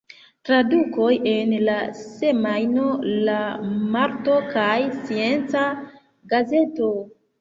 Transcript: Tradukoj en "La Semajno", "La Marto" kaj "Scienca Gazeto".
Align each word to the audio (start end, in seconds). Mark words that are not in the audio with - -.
Tradukoj 0.47 1.09
en 1.31 1.51
"La 1.67 1.75
Semajno", 1.99 2.87
"La 3.27 3.37
Marto" 3.97 4.39
kaj 4.57 4.73
"Scienca 4.97 5.67
Gazeto". 6.33 6.91